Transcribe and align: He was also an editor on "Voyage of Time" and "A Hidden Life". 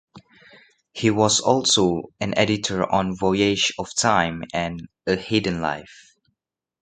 He 0.93 1.11
was 1.11 1.39
also 1.41 2.05
an 2.19 2.35
editor 2.35 2.91
on 2.91 3.15
"Voyage 3.15 3.71
of 3.77 3.93
Time" 3.93 4.43
and 4.51 4.87
"A 5.05 5.15
Hidden 5.15 5.61
Life". 5.61 6.15